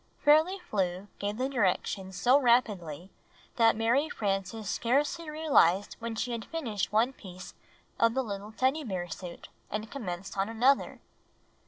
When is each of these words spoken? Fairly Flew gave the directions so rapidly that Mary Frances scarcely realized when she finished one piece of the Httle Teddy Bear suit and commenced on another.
Fairly 0.25 0.57
Flew 0.57 1.09
gave 1.19 1.37
the 1.37 1.47
directions 1.47 2.19
so 2.19 2.39
rapidly 2.39 3.11
that 3.57 3.75
Mary 3.75 4.09
Frances 4.09 4.67
scarcely 4.67 5.29
realized 5.29 5.95
when 5.99 6.15
she 6.15 6.35
finished 6.39 6.91
one 6.91 7.13
piece 7.13 7.53
of 7.99 8.15
the 8.15 8.23
Httle 8.23 8.55
Teddy 8.57 8.83
Bear 8.83 9.07
suit 9.09 9.49
and 9.69 9.91
commenced 9.91 10.39
on 10.39 10.49
another. 10.49 11.01